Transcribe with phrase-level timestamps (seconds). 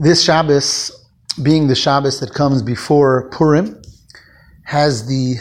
[0.00, 0.92] This Shabbos,
[1.42, 3.82] being the Shabbos that comes before Purim,
[4.62, 5.34] has the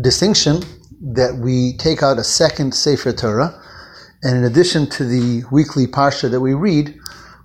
[0.00, 0.62] distinction
[1.00, 3.60] that we take out a second Sefer Torah,
[4.22, 6.96] and in addition to the weekly Parsha that we read,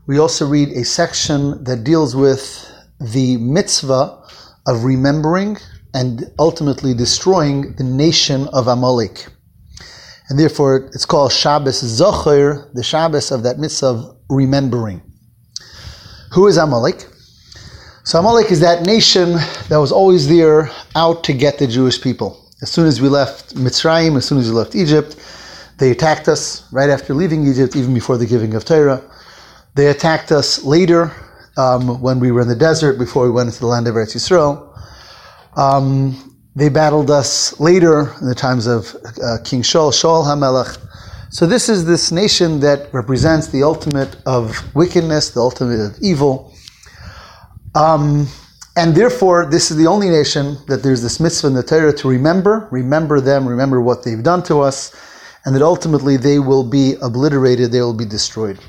[0.06, 4.22] we also read a section that deals with the mitzvah
[4.68, 5.58] of remembering
[5.96, 9.26] and ultimately destroying the nation of Amalek.
[10.30, 15.02] And therefore, it's called Shabbos Zachor, the Shabbos of that mitzvah of remembering.
[16.34, 17.08] Who is Amalek?
[18.06, 19.34] So Amalek is that nation
[19.68, 22.50] that was always there out to get the Jewish people.
[22.62, 25.18] As soon as we left Mitzrayim, as soon as we left Egypt,
[25.78, 29.02] they attacked us right after leaving Egypt, even before the giving of Torah.
[29.76, 31.12] They attacked us later
[31.58, 34.16] um, when we were in the desert, before we went into the land of Eretz
[34.16, 34.70] Yisrael.
[35.58, 40.78] Um, they battled us later in the times of uh, King Shaul, Shaul HaMelech.
[41.32, 46.54] So this is this nation that represents the ultimate of wickedness, the ultimate of evil.
[47.74, 48.28] Um,
[48.76, 52.10] and therefore, this is the only nation that there's this mitzvah in the Torah to
[52.10, 54.94] remember, remember them, remember what they've done to us,
[55.46, 58.60] and that ultimately they will be obliterated, they will be destroyed.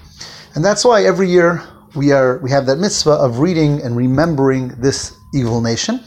[0.55, 1.65] And that's why every year
[1.97, 6.01] we are we have that mitzvah of reading and remembering this evil nation.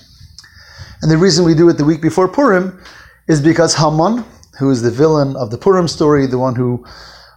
[1.02, 2.82] And the reason we do it the week before Purim
[3.28, 4.24] is because Haman,
[4.60, 6.86] who is the villain of the Purim story, the one who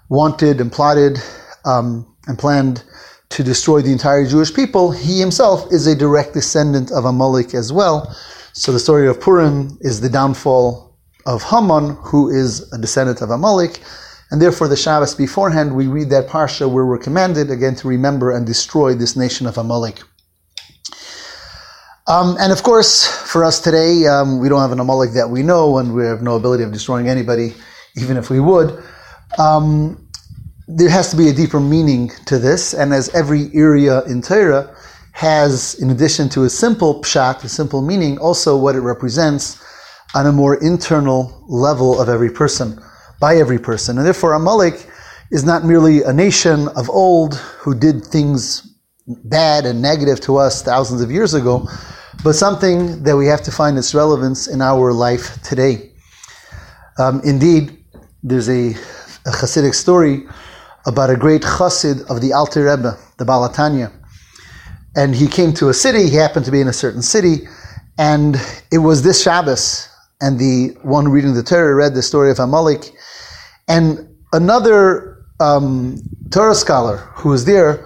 [0.09, 1.19] wanted and plotted
[1.65, 2.83] um, and planned
[3.31, 7.73] to destroy the entire Jewish people, he himself is a direct descendant of Amalek as
[7.73, 8.15] well.
[8.53, 10.97] So the story of Purim is the downfall
[11.27, 13.81] of Haman, who is a descendant of Amalek.
[14.31, 18.31] And therefore, the Shabbos beforehand, we read that parsha where we're commanded again to remember
[18.31, 20.03] and destroy this nation of Amalek.
[22.09, 25.43] Um, and of course, for us today, um, we don't have an Amalek that we
[25.43, 27.53] know, and we have no ability of destroying anybody,
[27.99, 28.83] even if we would.
[29.39, 30.09] Um,
[30.67, 34.75] there has to be a deeper meaning to this, and as every area in Torah
[35.13, 39.63] has, in addition to a simple pshat, a simple meaning, also what it represents
[40.15, 42.81] on a more internal level of every person,
[43.21, 43.99] by every person.
[43.99, 44.89] And therefore, Amalek
[45.31, 48.63] is not merely a nation of old who did things
[49.25, 51.69] bad and negative to us thousands of years ago,
[52.25, 55.93] but something that we have to find its relevance in our life today.
[56.99, 57.85] Um, indeed,
[58.23, 60.27] there's a, a Hasidic story
[60.87, 63.93] about a great Chassid of the Alter Rebbe, the Baal HaTanya.
[64.97, 67.47] And he came to a city, he happened to be in a certain city,
[67.99, 68.37] and
[68.73, 69.89] it was this Shabbos,
[70.21, 72.93] and the one reading the Torah read the story of Amalek,
[73.69, 77.85] and another um, Torah scholar who was there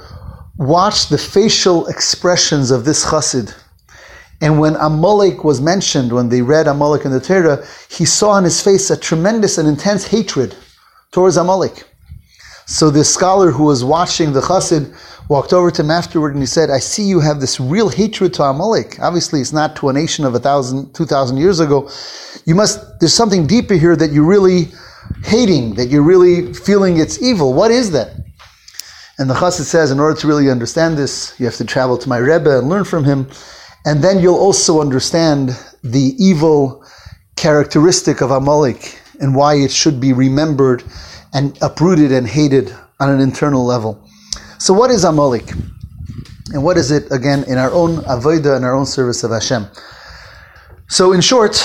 [0.57, 3.55] watched the facial expressions of this Chassid
[4.43, 8.45] and when Amalek was mentioned, when they read Amalek in the Torah, he saw on
[8.45, 10.55] his face a tremendous and intense hatred
[11.13, 11.85] towards Amalek.
[12.67, 14.95] So the scholar who was watching the chassid
[15.29, 18.35] walked over to him afterward and he said, I see you have this real hatred
[18.35, 18.99] to Amalek.
[19.01, 21.89] Obviously, it's not to a nation of a thousand, two thousand years ago.
[22.45, 24.69] You must, there's something deeper here that you're really
[25.25, 27.55] hating, that you're really feeling it's evil.
[27.55, 28.17] What is that?
[29.19, 32.09] And the chassid says, in order to really understand this, you have to travel to
[32.09, 33.29] my Rebbe and learn from him.
[33.85, 36.85] And then you'll also understand the evil
[37.37, 40.85] characteristic of Amalek and why it should be remembered
[41.33, 44.09] and uprooted and hated on an internal level.
[44.59, 45.51] So, what is Amalek?
[46.53, 49.67] And what is it, again, in our own avodah and our own service of Hashem?
[50.89, 51.57] So, in short,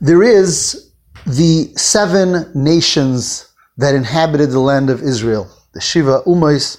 [0.00, 0.90] there is
[1.26, 5.48] the seven nations that inhabited the land of Israel.
[5.74, 6.78] The Shiva Umais,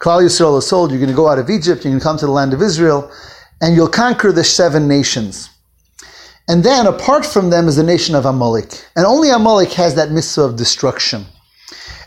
[0.00, 2.18] Klal Yisrael is told, you're going to go out of Egypt, you're going to come
[2.18, 3.10] to the land of Israel,
[3.64, 5.48] and you'll conquer the seven nations.
[6.48, 8.84] And then, apart from them, is the nation of Amalek.
[8.94, 11.24] And only Amalek has that mitzvah of destruction.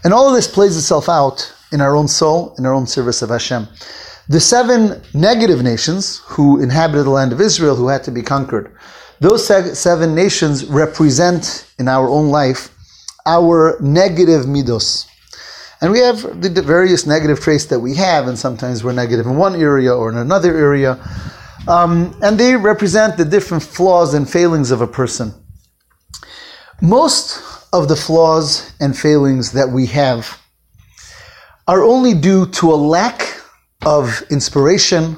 [0.03, 3.23] And all of this plays itself out in our own soul, in our own service
[3.23, 3.67] of Hashem.
[4.29, 8.71] The seven negative nations who inhabited the land of Israel, who had to be conquered,
[9.19, 12.69] those seven nations represent in our own life
[13.25, 15.07] our negative midos.
[15.81, 19.37] And we have the various negative traits that we have, and sometimes we're negative in
[19.37, 20.99] one area or in another area.
[21.67, 25.33] Um, and they represent the different flaws and failings of a person.
[26.81, 27.41] Most
[27.73, 30.39] of the flaws and failings that we have
[31.67, 33.41] are only due to a lack
[33.85, 35.17] of inspiration,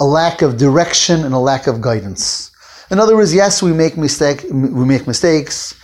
[0.00, 2.50] a lack of direction, and a lack of guidance.
[2.90, 5.74] In other words, yes, we make mistake, we make mistakes,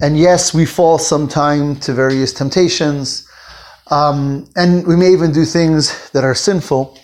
[0.00, 3.28] and yes, we fall sometime to various temptations,
[3.90, 6.98] um, and we may even do things that are sinful.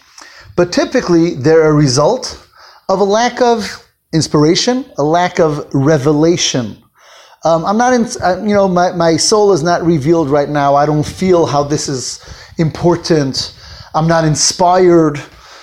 [0.56, 2.43] But typically, they're a result
[2.88, 6.76] of a lack of inspiration, a lack of revelation.
[7.44, 10.74] Um, I'm not in, uh, you know, my, my soul is not revealed right now.
[10.74, 12.24] I don't feel how this is
[12.58, 13.54] important.
[13.94, 15.20] I'm not inspired.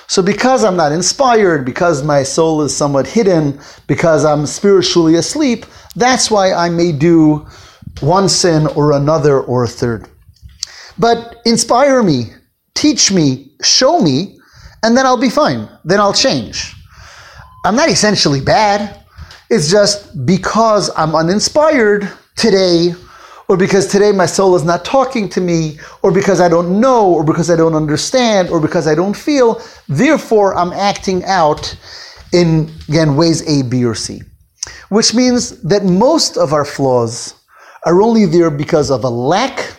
[0.08, 5.66] So because I'm not inspired, because my soul is somewhat hidden, because I'm spiritually asleep,
[5.96, 7.48] that's why I may do
[8.02, 10.08] one sin or another or a third.
[11.00, 12.34] But inspire me,
[12.76, 14.38] teach me, show me,
[14.84, 15.68] and then I'll be fine.
[15.84, 16.76] Then I'll change.
[17.64, 19.06] I'm not essentially bad.
[19.50, 22.96] It's just because I'm uninspired today,
[23.48, 27.12] or because today my soul is not talking to me, or because I don't know,
[27.12, 31.76] or because I don't understand, or because I don't feel, therefore I'm acting out
[32.34, 34.22] in, again, ways A, B, or C.
[34.90, 37.36] Which means that most of our flaws
[37.86, 39.76] are only there because of a lack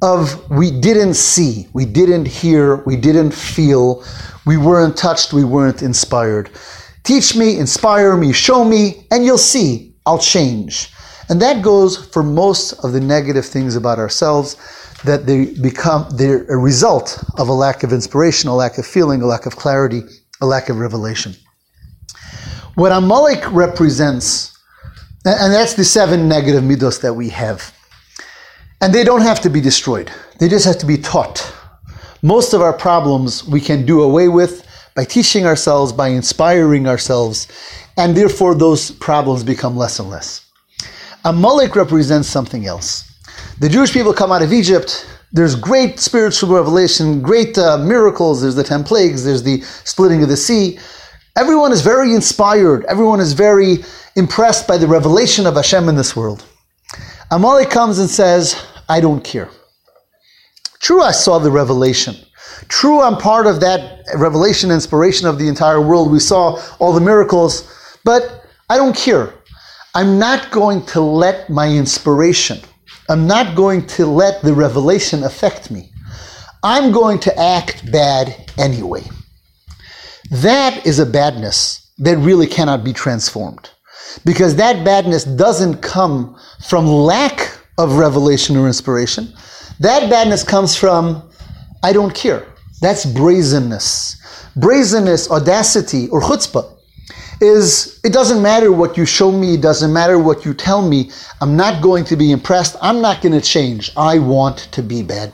[0.00, 4.02] of we didn't see, we didn't hear, we didn't feel,
[4.46, 6.50] we weren't touched, we weren't inspired.
[7.08, 10.90] Teach me, inspire me, show me, and you'll see I'll change.
[11.30, 14.56] And that goes for most of the negative things about ourselves
[15.06, 19.22] that they become they're a result of a lack of inspiration, a lack of feeling,
[19.22, 20.02] a lack of clarity,
[20.42, 21.32] a lack of revelation.
[22.74, 24.54] What Amalek represents,
[25.24, 27.74] and that's the seven negative midos that we have.
[28.82, 30.12] And they don't have to be destroyed.
[30.40, 31.54] They just have to be taught.
[32.20, 34.67] Most of our problems we can do away with
[34.98, 37.46] by teaching ourselves, by inspiring ourselves,
[37.96, 40.44] and therefore those problems become less and less.
[41.24, 43.04] Amalek represents something else.
[43.60, 45.08] The Jewish people come out of Egypt.
[45.30, 48.42] There's great spiritual revelation, great uh, miracles.
[48.42, 50.80] There's the 10 plagues, there's the splitting of the sea.
[51.36, 52.84] Everyone is very inspired.
[52.86, 53.84] Everyone is very
[54.16, 56.44] impressed by the revelation of Hashem in this world.
[57.30, 59.48] Amalek comes and says, I don't care.
[60.80, 62.16] True, I saw the revelation.
[62.66, 66.10] True, I'm part of that revelation, inspiration of the entire world.
[66.10, 67.72] We saw all the miracles,
[68.04, 69.34] but I don't care.
[69.94, 72.60] I'm not going to let my inspiration,
[73.08, 75.90] I'm not going to let the revelation affect me.
[76.62, 79.02] I'm going to act bad anyway.
[80.30, 83.70] That is a badness that really cannot be transformed.
[84.24, 89.32] Because that badness doesn't come from lack of revelation or inspiration.
[89.80, 91.27] That badness comes from,
[91.82, 92.46] I don't care.
[92.80, 94.16] That's brazenness.
[94.56, 96.74] Brazenness, audacity, or chutzpah
[97.40, 101.10] is it doesn't matter what you show me, it doesn't matter what you tell me.
[101.40, 102.76] I'm not going to be impressed.
[102.82, 103.92] I'm not going to change.
[103.96, 105.32] I want to be bad.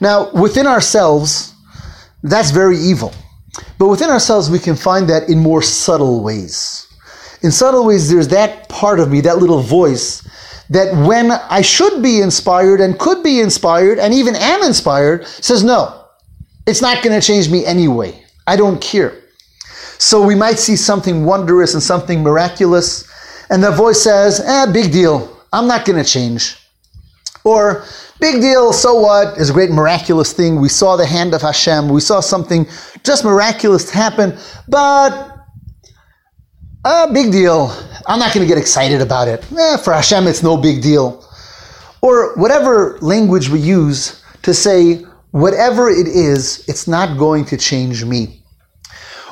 [0.00, 1.54] Now, within ourselves,
[2.22, 3.12] that's very evil.
[3.78, 6.86] But within ourselves, we can find that in more subtle ways
[7.42, 10.26] in subtle ways, there's that part of me, that little voice,
[10.70, 15.62] that when I should be inspired and could be inspired and even am inspired, says,
[15.62, 16.04] no,
[16.66, 18.24] it's not going to change me anyway.
[18.46, 19.22] I don't care.
[19.98, 23.08] So we might see something wondrous and something miraculous,
[23.48, 25.40] and the voice says, eh, big deal.
[25.52, 26.56] I'm not going to change.
[27.44, 27.84] Or,
[28.20, 29.38] big deal, so what?
[29.38, 30.60] Is a great miraculous thing.
[30.60, 31.88] We saw the hand of Hashem.
[31.88, 32.66] We saw something
[33.04, 34.36] just miraculous happen,
[34.68, 35.38] but
[36.84, 37.72] uh, big deal.
[38.08, 39.44] I'm not going to get excited about it.
[39.52, 41.24] Eh, for Hashem, it's no big deal.
[42.02, 48.04] Or whatever language we use to say, whatever it is, it's not going to change
[48.04, 48.42] me.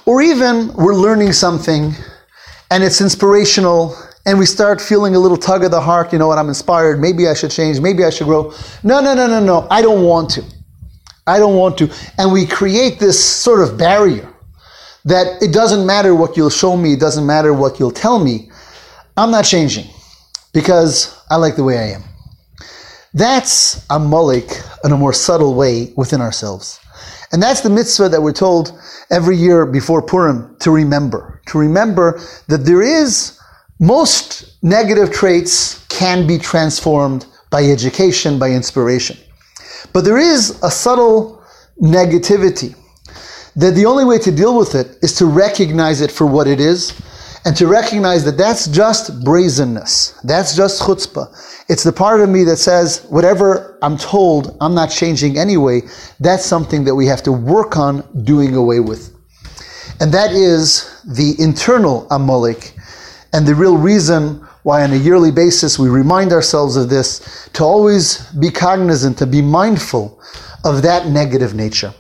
[0.07, 1.93] Or even we're learning something
[2.71, 6.27] and it's inspirational and we start feeling a little tug of the heart, you know
[6.27, 8.53] what, I'm inspired, maybe I should change, maybe I should grow.
[8.83, 10.45] No, no, no, no, no, I don't want to.
[11.27, 11.93] I don't want to.
[12.19, 14.29] And we create this sort of barrier
[15.05, 18.51] that it doesn't matter what you'll show me, it doesn't matter what you'll tell me.
[19.17, 19.87] I'm not changing
[20.53, 22.03] because I like the way I am.
[23.13, 24.51] That's a Amalek
[24.83, 26.81] in a more subtle way within ourselves.
[27.33, 28.79] And that's the mitzvah that we're told
[29.11, 31.41] every year before Purim to remember.
[31.47, 33.39] To remember that there is
[33.79, 39.17] most negative traits can be transformed by education, by inspiration.
[39.93, 41.43] But there is a subtle
[41.81, 42.77] negativity
[43.57, 46.59] that the only way to deal with it is to recognize it for what it
[46.59, 47.01] is
[47.45, 50.19] and to recognize that that's just brazenness.
[50.25, 51.29] That's just chutzpah.
[51.69, 55.83] It's the part of me that says, whatever I'm told, I'm not changing anyway.
[56.21, 59.15] That's something that we have to work on doing away with.
[60.01, 62.75] And that is the internal Amalek.
[63.33, 67.63] And the real reason why on a yearly basis we remind ourselves of this, to
[67.63, 70.21] always be cognizant, to be mindful
[70.65, 71.93] of that negative nature.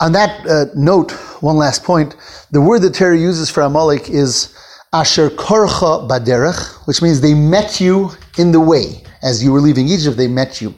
[0.00, 1.10] On that uh, note,
[1.42, 2.14] one last point,
[2.52, 4.54] the word that Torah uses for Amalek is
[4.92, 9.02] Asher Korcha Baderech, which means they met you in the way.
[9.22, 10.74] As you were leaving Egypt, they met you.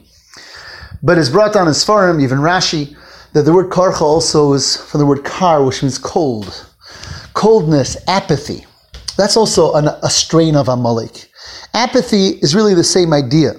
[1.03, 2.95] But it's brought down in Sfarim, even Rashi,
[3.33, 6.65] that the word Korcha also is from the word Kar, which means cold.
[7.33, 8.65] Coldness, apathy.
[9.17, 11.29] That's also an, a strain of Amalek.
[11.73, 13.51] Apathy is really the same idea.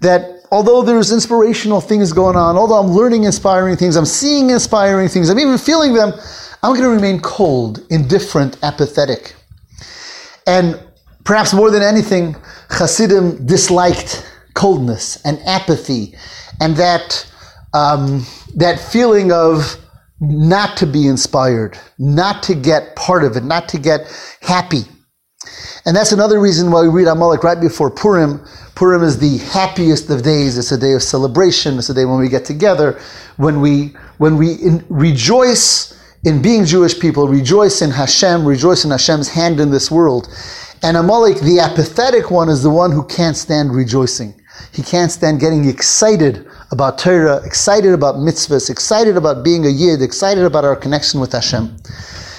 [0.00, 5.08] That although there's inspirational things going on, although I'm learning inspiring things, I'm seeing inspiring
[5.08, 6.12] things, I'm even feeling them,
[6.64, 9.34] I'm going to remain cold, indifferent, apathetic.
[10.46, 10.82] And
[11.22, 12.36] perhaps more than anything,
[12.70, 16.14] Hasidim disliked coldness and apathy
[16.62, 17.30] and that,
[17.74, 18.24] um,
[18.56, 19.76] that feeling of
[20.20, 24.84] not to be inspired, not to get part of it, not to get happy.
[25.84, 28.42] And that's another reason why we read Amalek right before Purim.
[28.74, 30.56] Purim is the happiest of days.
[30.56, 31.76] It's a day of celebration.
[31.76, 32.98] It's a day when we get together,
[33.36, 35.93] when we when we in, rejoice
[36.24, 40.28] in being Jewish people, rejoice in Hashem, rejoice in Hashem's hand in this world.
[40.82, 44.34] And Amalek, the apathetic one, is the one who can't stand rejoicing.
[44.72, 50.02] He can't stand getting excited about Torah, excited about mitzvahs, excited about being a Yid,
[50.02, 51.76] excited about our connection with Hashem.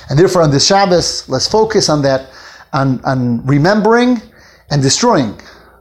[0.10, 2.30] And therefore, on this Shabbos, let's focus on that,
[2.74, 4.22] on, on remembering
[4.72, 5.39] and destroying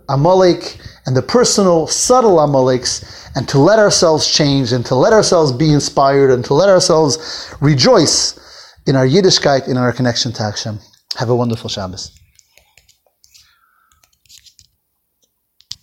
[0.09, 5.53] Amalek and the personal, subtle Amaleks, and to let ourselves change, and to let ourselves
[5.53, 8.39] be inspired, and to let ourselves rejoice
[8.87, 10.79] in our Yiddishkeit, in our connection to Hashem.
[11.17, 12.13] Have a wonderful Shabbos.